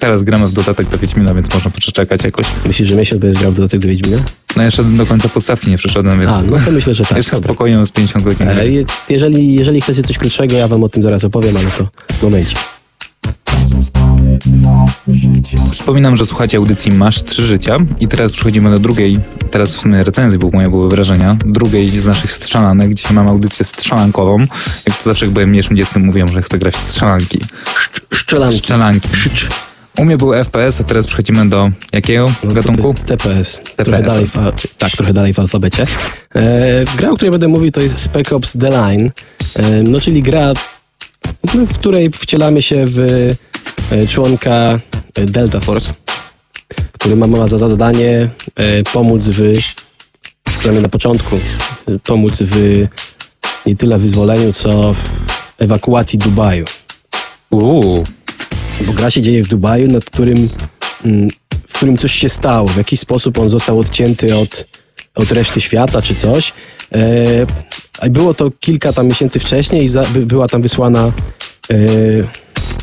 [0.00, 2.46] teraz gramy w dodatek do Wiedźmina, więc można poczekać jakoś.
[2.66, 4.16] Myślisz, że miesiąc będziesz grał w dodatek do Wiedźmina?
[4.56, 7.16] No jeszcze do końca podstawki nie przyszedłem, więc A, no to myślę, że tak.
[7.16, 7.48] jeszcze Dobra.
[7.48, 8.48] spokojnie z 50 godzin.
[8.48, 8.64] E,
[9.08, 11.86] jeżeli, jeżeli chcecie coś krótszego, ja wam o tym zaraz opowiem, ale to
[12.18, 12.56] w momencie.
[15.70, 20.04] Przypominam, że słuchacie audycji Masz Trzy Życia i teraz przechodzimy do drugiej, teraz w sumie
[20.04, 22.94] recenzji, bo moje były wrażenia, drugiej z naszych strzelanek.
[22.94, 24.38] Dzisiaj mam audycję strzelankową.
[24.86, 27.38] Jak to zawsze jak byłem mniejszym dzieckiem mówiłem, że chcę grać w strzelanki.
[28.12, 28.58] Szczelanki.
[28.58, 29.08] Strzelanki.
[29.98, 32.94] U mnie był FPS, a teraz przechodzimy do jakiego gatunku?
[33.06, 33.60] TPS.
[33.76, 34.06] Trochę TPS.
[34.06, 34.32] dalej w,
[34.78, 35.86] tak, trochę dalej w alfabecie.
[36.34, 39.10] E, gra, o której będę mówił, to jest Spec Ops The Line.
[39.56, 40.52] E, no, czyli gra,
[41.54, 42.98] no, w której wcielamy się w
[43.90, 44.78] e, członka
[45.14, 45.92] e, Delta Force,
[46.92, 49.58] który ma, ma za zadanie e, pomóc w,
[50.44, 52.86] przynajmniej na początku, e, pomóc w
[53.66, 54.94] nie tyle wyzwoleniu, co
[55.58, 56.64] ewakuacji Dubaju.
[57.50, 58.04] Uuu,
[58.86, 60.48] Bo gra się dzieje w Dubaju, nad którym,
[61.04, 61.28] mm,
[61.68, 62.68] w którym coś się stało.
[62.68, 64.66] W jakiś sposób on został odcięty od,
[65.14, 66.52] od reszty świata czy coś.
[66.92, 67.46] E,
[68.00, 71.12] a było to kilka tam miesięcy wcześniej i za, by, była tam wysłana
[71.70, 71.76] e,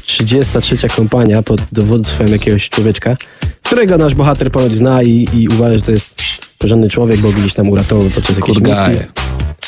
[0.06, 3.18] 33 kompania pod dowództwem jakiegoś człowieczka,
[3.64, 6.16] którego nasz bohater ponoć zna i, i uważa, że to jest
[6.58, 9.04] porządny człowiek, bo gdzieś tam uratował podczas jakiejś Good misji.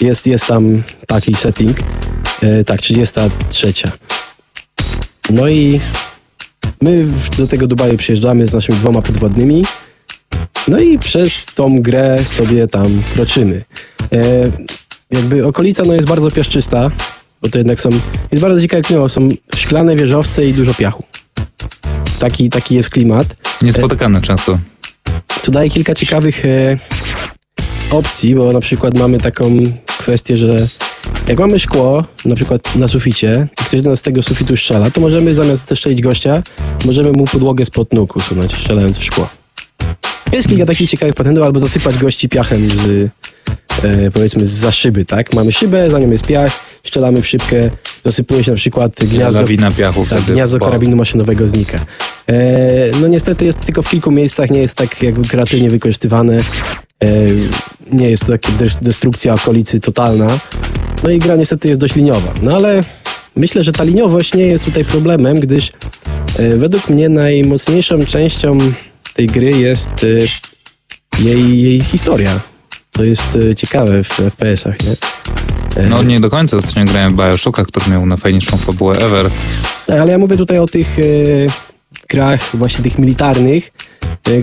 [0.02, 1.78] Jest, jest tam taki setting.
[2.42, 3.74] E, tak, 33.
[5.30, 5.80] No i
[6.82, 9.66] my do tego Dubaju przyjeżdżamy z naszymi dwoma podwodnymi.
[10.68, 13.64] No i przez tą grę sobie tam kroczymy.
[14.14, 14.52] E,
[15.12, 16.92] jakby okolica no, jest bardzo piaszczysta,
[17.42, 17.90] bo to jednak są.
[18.32, 19.12] Jest bardzo ciekawe klimat.
[19.12, 21.04] Są szklane wieżowce i dużo piachu.
[22.20, 23.28] Taki, taki jest klimat.
[23.62, 24.60] niespotykane często.
[25.42, 26.78] Co daje kilka ciekawych e,
[27.92, 29.58] opcji, bo na przykład mamy taką
[30.00, 30.68] kwestię, że
[31.30, 34.92] jak mamy szkło, na przykład na suficie, i ktoś do nas z tego sufitu strzela,
[34.92, 36.44] to możemy zamiast zestrzelić gościa,
[36.86, 39.30] możemy mu podłogę spod nóg usunąć, strzelając w szkło.
[40.32, 43.10] Jest kilka takich ciekawych patentów, albo zasypać gości piachem z,
[43.84, 45.34] e, powiedzmy, za szyby, tak?
[45.34, 46.52] Mamy szybę, za nią jest piach,
[46.84, 47.70] strzelamy w szybkę,
[48.06, 50.34] zasypuje się na przykład gniazdo, Lawina piachu tak, wtedy.
[50.34, 51.80] gniazdo karabinu maszynowego znika.
[52.28, 52.36] E,
[53.02, 56.38] no niestety jest tylko w kilku miejscach, nie jest tak jakby kreatywnie wykorzystywane.
[57.04, 57.08] E,
[57.92, 60.40] nie jest to taka des- destrukcja okolicy totalna.
[61.04, 62.34] No i gra niestety jest dość liniowa.
[62.42, 62.82] No ale
[63.36, 65.72] myślę, że ta liniowość nie jest tutaj problemem, gdyż
[66.40, 68.58] e, według mnie najmocniejszą częścią
[69.16, 72.40] tej gry jest e, jej, jej historia.
[72.92, 74.96] To jest e, ciekawe w FPS-ach, nie?
[75.90, 79.32] No nie do końca ostatnio grałem w Bioshocka, który miał najfajniejszą fabułę ever.
[79.88, 80.98] Tak, ale ja mówię tutaj o tych
[82.10, 83.72] grach właśnie tych militarnych,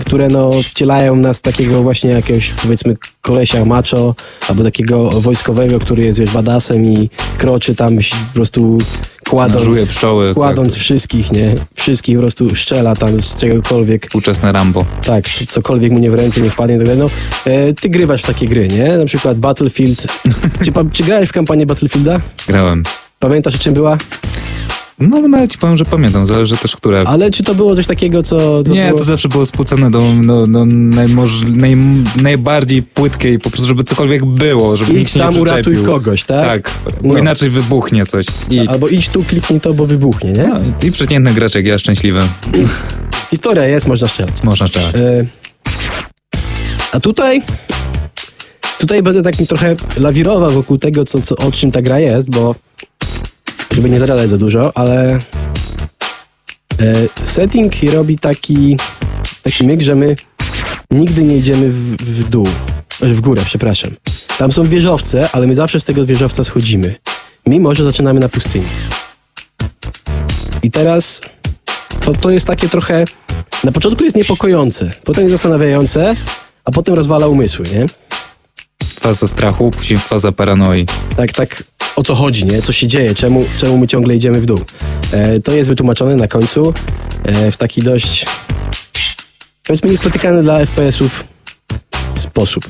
[0.01, 4.15] które no wcielają nas takiego właśnie jakiegoś powiedzmy kolesia macho,
[4.49, 8.77] albo takiego wojskowego, który jest wiesz badasem i kroczy tam po prostu
[9.29, 10.33] kładąc, pszczoły.
[10.33, 11.55] kładąc tak, wszystkich, nie?
[11.75, 14.85] Wszystkich po prostu strzela tam z czegokolwiek, Współczesne Rambo.
[15.05, 17.01] tak, cokolwiek mu nie w ręce nie wpadnie i tak dalej.
[17.01, 17.09] No,
[17.51, 18.97] e, ty grywasz w takie gry, nie?
[18.97, 20.07] Na przykład Battlefield.
[20.65, 22.17] czy, czy grałeś w kampanię Battlefielda?
[22.47, 22.83] Grałem.
[23.19, 23.97] Pamiętasz o czym była?
[24.99, 27.03] No nawet ci powiem, że pamiętam, zależy też które.
[27.05, 28.63] Ale czy to było coś takiego, co...
[28.63, 28.99] co Nie, było...
[28.99, 31.77] to zawsze było spłucone do, do, do najmoż, naj,
[32.21, 36.45] najbardziej płytkiej, po prostu żeby cokolwiek było, żeby Idź nikt tam, nie uratuj kogoś, tak?
[36.45, 37.19] Tak, bo No.
[37.19, 38.25] inaczej wybuchnie coś.
[38.49, 40.43] I, Albo idź tu, kliknij to, bo wybuchnie, nie?
[40.47, 42.21] no, i przeciętny graczek, ja szczęśliwy.
[43.29, 44.43] Historia jest, można strzelać.
[44.43, 44.95] Można strzelać.
[44.95, 45.25] E,
[46.91, 47.41] a tutaj...
[48.77, 52.55] Tutaj będę tak trochę lawirował wokół tego, co, co, o czym ta gra jest, bo
[53.77, 55.19] żeby nie zarażać za dużo, ale e,
[57.23, 58.77] setting robi taki,
[59.43, 60.15] taki myk, że my
[60.91, 62.47] nigdy nie idziemy w, w dół,
[63.01, 63.91] e, w górę, przepraszam.
[64.37, 66.95] Tam są wieżowce, ale my zawsze z tego wieżowca schodzimy,
[67.47, 68.65] mimo że zaczynamy na pustyni.
[70.63, 71.21] I teraz
[72.01, 73.05] to, to jest takie trochę.
[73.63, 76.15] Na początku jest niepokojące, potem jest zastanawiające,
[76.65, 77.85] a potem rozwala umysły, nie?
[78.99, 80.85] Faza strachu, później faza paranoi.
[81.17, 81.63] Tak, tak.
[81.97, 82.61] O co chodzi, nie?
[82.61, 83.15] Co się dzieje?
[83.15, 84.59] Czemu, czemu my ciągle idziemy w dół?
[85.11, 86.73] E, to jest wytłumaczone na końcu
[87.23, 88.25] e, w taki dość.
[89.67, 91.23] Powiedzmy, niespotykany dla FPS-ów
[92.15, 92.63] sposób.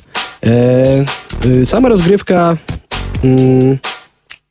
[0.45, 1.05] E,
[1.45, 2.57] y, sama rozgrywka.
[3.23, 3.77] Mm,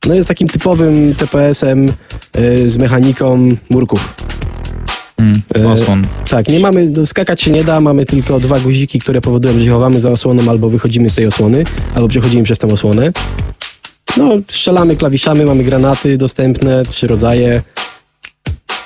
[0.05, 1.89] no jest takim typowym TPS-em
[2.37, 4.13] y, z mechaniką murków.
[5.17, 6.07] Mm, E, osłon.
[6.29, 9.65] Tak, nie mamy, no, skakać się nie da, mamy tylko dwa guziki, które powodują, że
[9.65, 11.63] się chowamy za osłoną albo wychodzimy z tej osłony,
[11.95, 13.11] albo przechodzimy przez tę osłonę.
[14.17, 17.61] No, strzelamy klawiszami, mamy granaty dostępne, trzy rodzaje.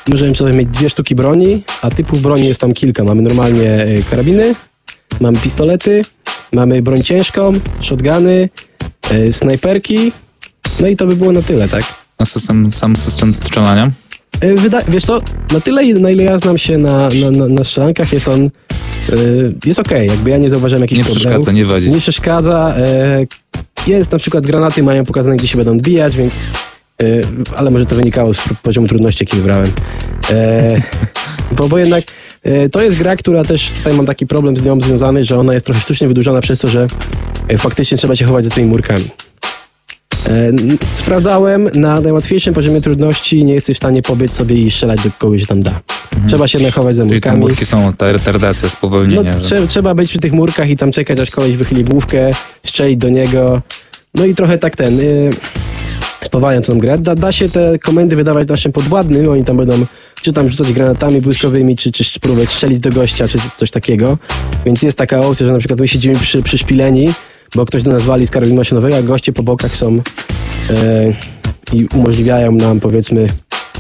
[0.10, 3.04] Możemy sobie mieć dwie sztuki broni, a typów broni jest tam kilka.
[3.04, 4.56] Mamy normalnie e, karabiny,
[5.20, 6.02] mamy pistolety,
[6.54, 8.50] mamy broń ciężką, shotguny,
[9.12, 10.12] e, snajperki,
[10.80, 11.84] no i to by było na tyle, tak?
[12.18, 13.92] A system, sam system strzelania?
[14.42, 15.22] E, Wyda- wiesz co,
[15.54, 18.50] na tyle, na ile ja znam się na, na, na, na strzelankach, jest on,
[19.66, 21.28] jest okej, jakby ja nie zauważyłem jakichś Nie problemów.
[21.28, 21.90] przeszkadza, nie wadzi.
[21.92, 22.76] Nie przeszkadza.
[22.78, 23.26] E,
[23.88, 26.36] jest na przykład granaty, mają pokazane, gdzie się będą odbijać, więc,
[27.04, 27.06] e,
[27.56, 29.72] ale może to wynikało z poziomu trudności, jaki wybrałem.
[30.30, 30.82] E,
[31.58, 32.04] Bo, bo jednak
[32.44, 35.54] e, to jest gra, która też tutaj mam taki problem z nią związany, że ona
[35.54, 36.88] jest trochę sztucznie wydłużona przez to, że
[37.48, 39.06] e, faktycznie trzeba się chować za tymi murkami.
[40.94, 45.42] Sprawdzałem, na najłatwiejszym poziomie trudności nie jesteś w stanie pobiec sobie i strzelać do kogoś,
[45.42, 45.82] że tam da.
[46.28, 47.40] Trzeba się jednak chować za Czyli te murkami.
[47.40, 49.34] murki są ta retardacja, No, spowolnienie.
[49.34, 52.32] że- trze- trzeba być przy tych murkach i tam czekać, aż koleś wychyli główkę,
[52.66, 53.62] strzelić do niego.
[54.16, 54.98] No i trochę tak ten...
[54.98, 55.30] Yy,
[56.26, 56.98] spowalnia tą grę.
[56.98, 59.86] Da, da się te komendy wydawać naszym podwładnym, oni tam będą
[60.22, 64.18] czy tam rzucać granatami błyskowymi, czy, czy próbować strzelić do gościa, czy coś takiego.
[64.66, 67.14] Więc jest taka opcja, że na przykład my siedzimy przy, przyszpileni,
[67.56, 70.04] bo ktoś do nas wali z karabinu maszynowego, a goście po bokach są yy,
[71.74, 73.28] i umożliwiają nam, powiedzmy,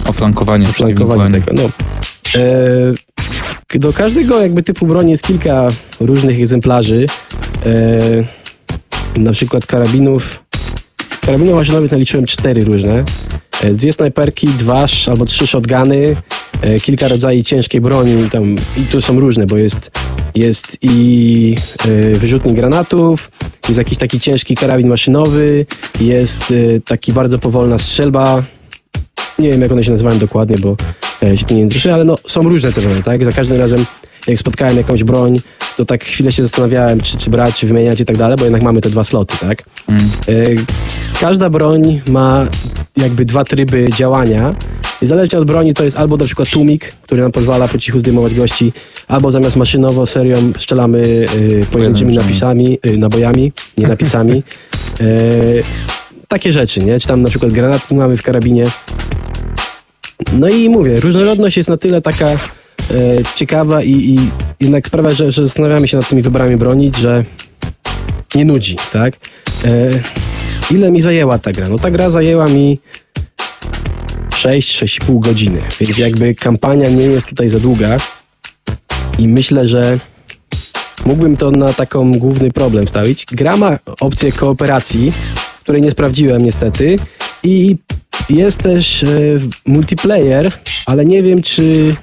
[0.07, 1.51] Oflankowanie, flankowanie przeciwnika.
[1.51, 1.63] tego.
[1.63, 1.69] No.
[2.35, 7.05] E, do każdego jakby typu broni jest kilka różnych egzemplarzy.
[7.65, 10.43] E, na przykład karabinów.
[11.21, 13.03] Karabinów maszynowych naliczyłem cztery różne.
[13.61, 16.15] E, dwie snajperki, dwa albo trzy shotguny,
[16.81, 18.29] kilka rodzajów ciężkiej broni.
[18.29, 19.91] Tam, I tu są różne, bo jest,
[20.35, 21.55] jest i
[22.13, 23.31] wyrzutnik granatów,
[23.67, 25.65] jest jakiś taki ciężki karabin maszynowy,
[25.99, 26.53] jest
[26.85, 28.43] taki bardzo powolna strzelba,
[29.39, 30.75] nie wiem, jak one się nazywają dokładnie, bo
[31.35, 33.25] się tym nie interesuję, ale no, są różne te broni, tak?
[33.25, 33.85] Za każdym razem,
[34.27, 35.39] jak spotkałem jakąś broń,
[35.77, 38.61] to tak chwilę się zastanawiałem, czy, czy brać, czy wymieniać i tak dalej, bo jednak
[38.61, 39.63] mamy te dwa sloty, tak?
[39.87, 40.03] Mm.
[40.27, 40.33] E,
[41.19, 42.45] Każda broń ma
[42.97, 44.55] jakby dwa tryby działania.
[45.01, 47.99] I zależnie od broni to jest albo na przykład tłumik, który nam pozwala po cichu
[47.99, 48.73] zdejmować gości,
[49.07, 54.43] albo zamiast maszynowo serią strzelamy y, pojedynczymi napisami, nabojami, nie napisami.
[55.01, 55.03] E,
[56.27, 56.99] takie rzeczy, nie?
[56.99, 58.65] Czy tam na przykład granatnik mamy w karabinie.
[60.33, 62.37] No i mówię, różnorodność jest na tyle taka e,
[63.35, 64.19] ciekawa i, i
[64.59, 67.25] jednak sprawia, że, że zastanawiamy się nad tymi wyborami bronić, że
[68.35, 69.13] nie nudzi, tak?
[69.65, 69.91] E,
[70.71, 71.69] ile mi zajęła ta gra?
[71.69, 72.79] No ta gra zajęła mi
[74.29, 77.97] 6-6,5 godziny, więc jakby kampania nie jest tutaj za długa
[79.19, 79.99] i myślę, że
[81.05, 83.25] mógłbym to na taką główny problem wstawić.
[83.31, 85.11] Gra ma opcję kooperacji,
[85.63, 86.95] której nie sprawdziłem niestety
[87.43, 87.75] i
[88.29, 89.05] jest też
[89.65, 90.51] multiplayer,
[90.85, 91.95] ale nie wiem czy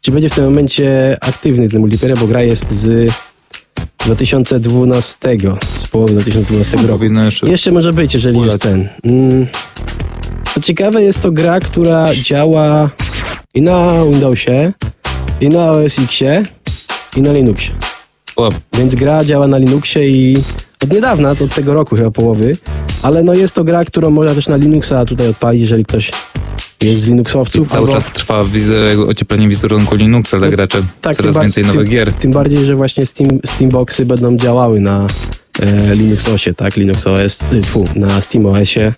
[0.00, 3.12] czy będzie w tym momencie aktywny ten multiplayer, bo gra jest z
[4.04, 5.18] 2012,
[5.84, 6.88] z połowy 2012 roku.
[6.88, 7.50] Powinno jeszcze...
[7.50, 8.88] Jeszcze może być, jeżeli jest ten.
[9.04, 9.46] Mm.
[10.54, 12.90] Co ciekawe, jest to gra, która działa
[13.54, 14.72] i na Windowsie,
[15.40, 16.42] i na OS Xie,
[17.16, 17.74] i na Linuxie.
[18.36, 20.36] O, Więc gra działa na Linuxie i
[20.84, 22.56] od niedawna, to od tego roku chyba połowy,
[23.02, 26.10] ale no jest to gra, którą można też na Linuxa tutaj odpalić, jeżeli ktoś
[26.82, 27.68] jest z Linuxowców.
[27.68, 30.82] cały albo- czas trwa wizer- ocieplenie wizerunku Linuxa dla graczy.
[31.00, 32.12] tak, Coraz tym ba- więcej tym, nowych gier.
[32.12, 35.06] Tym bardziej, że właśnie Steam, Steamboxy będą działały na
[35.60, 36.76] e, Linuxosie, tak?
[36.76, 38.92] Linux OS, y, tfu, na Steam OSie.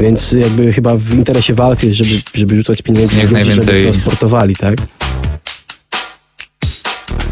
[0.00, 3.32] Więc jakby chyba w interesie Valve jest, żeby, żeby rzucać pieniędzy ludzi, żeby
[3.66, 3.84] najwięcej.
[3.84, 4.76] to sportowali, tak?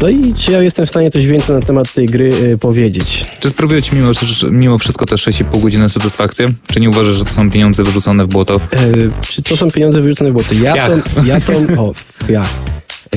[0.05, 3.25] No i czy ja jestem w stanie coś więcej na temat tej gry y, powiedzieć?
[3.39, 4.11] Czy sprawia ci mimo,
[4.51, 6.47] mimo wszystko te 6,5 godziny satysfakcję?
[6.73, 8.55] Czy nie uważasz, że to są pieniądze wyrzucone w błoto?
[8.55, 8.79] E,
[9.21, 10.53] czy to są pieniądze wyrzucone w błoto?
[10.53, 10.89] Ja Jak?
[10.89, 11.93] tą, ja tą, o,
[12.29, 12.45] ja.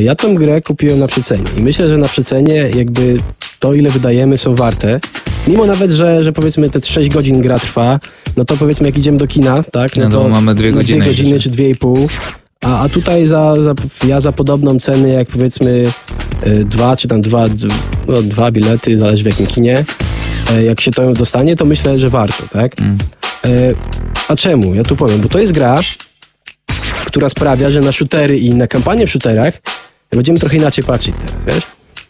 [0.01, 3.19] Ja tą grę kupiłem na przecenie i myślę, że na przecenie jakby
[3.59, 5.01] to, ile wydajemy, są warte.
[5.47, 8.01] Mimo nawet, że, że powiedzmy te 6 godzin gra trwa,
[8.37, 9.97] no to powiedzmy jak idziemy do kina, tak?
[9.97, 11.51] No to mamy dwie na godziny Dwie godziny jeszcze.
[11.51, 12.09] czy dwie i pół.
[12.65, 13.75] A, a tutaj za, za,
[14.07, 15.93] ja za podobną cenę, jak powiedzmy
[16.43, 17.47] e, dwa czy tam dwa,
[18.09, 19.85] no, dwa bilety, zależy w jakim kinie,
[20.51, 22.81] e, jak się to dostanie, to myślę, że warto, tak?
[22.81, 22.99] Mm.
[23.45, 23.49] E,
[24.29, 24.75] a czemu?
[24.75, 25.81] Ja tu powiem, bo to jest gra,
[27.07, 29.55] która sprawia, że na shootery i na kampanię w shooterach
[30.11, 31.65] będziemy trochę inaczej patrzeć teraz, wiesz?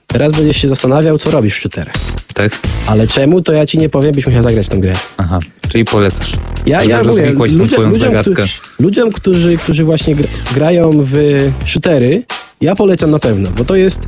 [0.07, 1.95] Teraz będziesz się zastanawiał, co robisz w shooterach.
[2.39, 2.59] Tak?
[2.87, 4.95] Ale czemu, to ja ci nie powiem, byś musiał zagrać tę grę.
[5.17, 6.33] Aha, czyli polecasz.
[6.67, 7.35] Ja, ja mówię,
[7.69, 8.49] twoją ludziom, którzy,
[8.79, 11.17] ludziom którzy, którzy właśnie gr- grają w
[11.65, 12.23] shootery,
[12.61, 14.01] ja polecam na pewno, bo to jest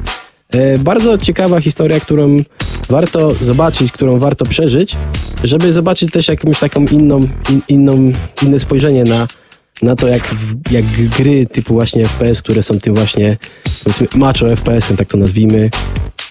[0.52, 2.42] e, bardzo ciekawa historia, którą
[2.88, 4.96] warto zobaczyć, którą warto przeżyć,
[5.44, 8.12] żeby zobaczyć też jakąś taką inną, in, inną
[8.42, 9.26] inne spojrzenie na,
[9.82, 10.84] na to, jak, w, jak
[11.18, 13.36] gry typu właśnie FPS, które są tym właśnie,
[13.84, 15.70] powiedzmy, macho FPS-em, tak to nazwijmy,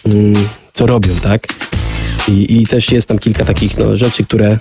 [0.06, 0.34] mm,
[0.74, 1.48] co robią, tak?
[2.30, 4.60] I, I też jest tam kilka takich no, rzeczy, które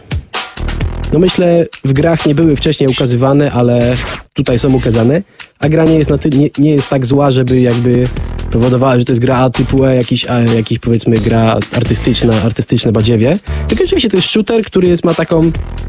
[1.13, 3.97] no myślę, w grach nie były wcześniej ukazywane, ale
[4.35, 5.23] tutaj są ukazane,
[5.59, 8.09] a gra nie jest, na ty- nie, nie jest tak zła, żeby jakby
[8.51, 13.39] powodowała, że to jest gra typu E, jakiś, a, jakiś powiedzmy gra artystyczna, artystyczne badziewie.
[13.69, 15.43] Tylko rzeczywiście to jest shooter, który jest, ma taką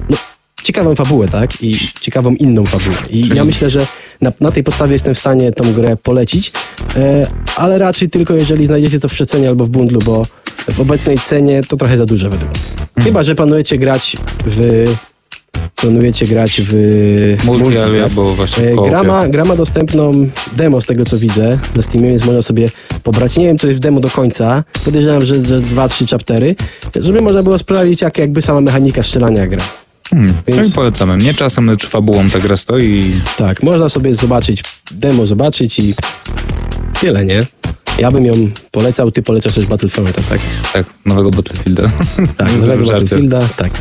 [0.10, 0.18] no,
[0.64, 1.64] ciekawą fabułę, tak?
[1.64, 2.96] I ciekawą inną fabułę.
[3.10, 3.88] I ja myślę, że
[4.22, 6.52] na, na tej podstawie jestem w stanie tą grę polecić,
[6.96, 10.26] e, ale raczej tylko jeżeli znajdziecie to w przecenie albo w bundlu, bo
[10.72, 13.06] w obecnej cenie to trochę za dużo według mnie.
[13.06, 14.86] Chyba, że planujecie grać w
[15.76, 16.74] planujecie grać w
[17.46, 18.04] Multi, tak?
[18.04, 18.76] albo właśnie E.
[18.90, 22.70] Gra ma, gra ma dostępną demo z tego co widzę na Steamie, więc można sobie
[23.04, 23.38] pobrać.
[23.38, 24.64] Nie wiem, co jest w demo do końca.
[24.86, 26.56] Podejrzewam, że, że dwa, trzy chaptery,
[26.96, 29.64] żeby można było sprawdzić, jak jakby sama mechanika strzelania gra.
[30.10, 30.76] Hmm, Więc- Więc...
[30.76, 31.18] polecamy.
[31.18, 33.22] Nie czasem, lecz fabułą ta gra stoi.
[33.38, 35.94] Tak, można sobie zobaczyć, demo zobaczyć i
[37.02, 37.40] tyle, nie?
[38.00, 38.34] Ja bym ją
[38.72, 40.40] polecał, ty polecasz też Battlefronta, tak?
[40.74, 41.84] Tak, nowego Battlefielda.
[42.38, 42.86] Tak, nowego.
[42.86, 43.72] Battlefielda, tak.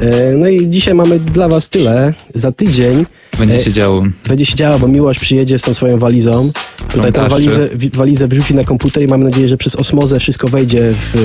[0.00, 2.12] E, No i dzisiaj mamy dla was tyle.
[2.34, 3.06] Za tydzień
[3.38, 4.02] Będzie E, się działo.
[4.28, 6.50] będzie się działo, bo Miłosz przyjedzie z tą swoją walizą.
[6.92, 10.80] Tutaj tę walizę, walizę wrzuci na komputer i mamy nadzieję, że przez osmozę wszystko wejdzie
[10.92, 11.16] w,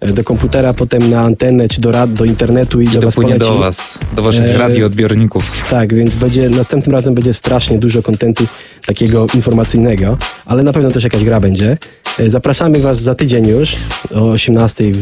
[0.00, 3.14] e, do komputera, potem na antenę, czy do, rad, do internetu i, I do was
[3.14, 3.38] poleci.
[3.38, 5.52] do was, do waszych E, radioodbiorników.
[5.70, 8.44] Tak, więc będzie, następnym razem będzie strasznie dużo kontentu
[8.88, 11.78] takiego informacyjnego, ale na pewno też jakaś gra będzie.
[12.18, 13.76] E, Zapraszamy Was za tydzień już
[14.14, 14.98] o 18 w,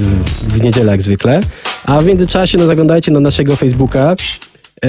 [0.55, 1.41] w niedzielę jak zwykle,
[1.85, 4.17] a w międzyczasie no, zaglądajcie na naszego Facebooka,
[4.85, 4.89] e,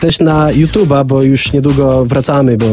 [0.00, 2.66] też na YouTube'a, bo już niedługo wracamy, bo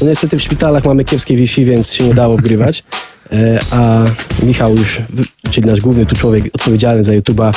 [0.00, 2.84] no, niestety w szpitalach mamy kiepskie Wi-Fi, więc się nie dało wgrywać.
[3.32, 4.04] E, a
[4.42, 5.02] Michał już,
[5.50, 7.54] czyli nasz główny tu człowiek odpowiedzialny za YouTube'a,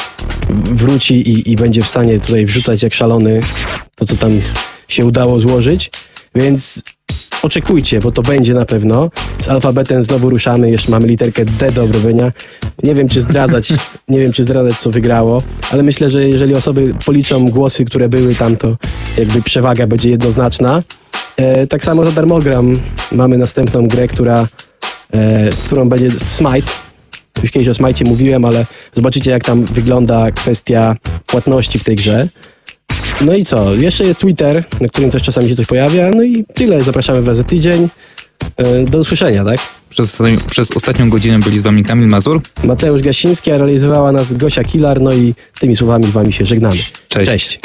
[0.50, 3.40] wróci i, i będzie w stanie tutaj wrzucać jak szalony
[3.96, 4.32] to, co tam
[4.88, 5.92] się udało złożyć.
[6.36, 6.84] Więc
[7.44, 9.10] oczekujcie, bo to będzie na pewno.
[9.40, 12.32] Z alfabetem znowu ruszamy, jeszcze mamy literkę D do obrobienia.
[12.84, 13.74] Nie wiem, czy zdradzać,
[14.08, 18.36] nie wiem, czy zdradzać, co wygrało, ale myślę, że jeżeli osoby policzą głosy, które były
[18.36, 18.78] tam, to
[19.18, 20.84] jakby przewaga będzie jednoznaczna.
[21.38, 22.80] E, tak samo za darmogram
[23.12, 24.48] mamy następną grę, która,
[25.14, 26.72] e, którą będzie Smite.
[27.42, 32.28] Już kiedyś o Smite mówiłem, ale zobaczycie, jak tam wygląda kwestia płatności w tej grze.
[33.22, 33.76] No i co?
[33.76, 36.12] Jeszcze jest Twitter, na którym też czasami się coś pojawia.
[36.16, 36.84] No i tyle.
[36.84, 37.90] Zapraszamy Was za tydzień.
[38.58, 39.60] E, Do usłyszenia, tak?
[39.90, 42.42] Przez, ostatnią- przez ostatnią godzinę byli z wami Kamil Mazur.
[42.64, 45.02] Mateusz Gasiński, a realizowała nas Gosia Kilar.
[45.02, 46.78] No i tymi słowami z Wami się żegnamy.
[47.08, 47.32] Cześć.
[47.32, 47.60] Cześć.